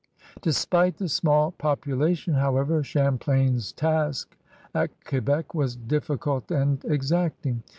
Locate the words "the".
0.97-1.07